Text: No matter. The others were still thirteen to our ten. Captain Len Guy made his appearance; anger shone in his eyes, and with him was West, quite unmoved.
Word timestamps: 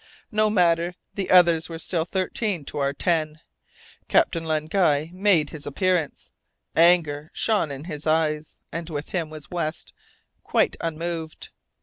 No 0.31 0.49
matter. 0.49 0.95
The 1.13 1.29
others 1.29 1.69
were 1.69 1.77
still 1.77 2.05
thirteen 2.05 2.65
to 2.65 2.79
our 2.79 2.91
ten. 2.91 3.39
Captain 4.07 4.43
Len 4.43 4.65
Guy 4.65 5.11
made 5.13 5.51
his 5.51 5.67
appearance; 5.67 6.31
anger 6.75 7.29
shone 7.35 7.69
in 7.69 7.83
his 7.83 8.07
eyes, 8.07 8.57
and 8.71 8.89
with 8.89 9.09
him 9.09 9.29
was 9.29 9.51
West, 9.51 9.93
quite 10.43 10.75
unmoved. 10.81 11.49